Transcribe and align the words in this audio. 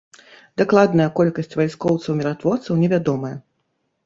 Дакладная 0.61 1.05
колькасць 1.19 1.53
вайскоўцаў-міратворцаў 1.59 2.81
невядомая. 2.83 3.33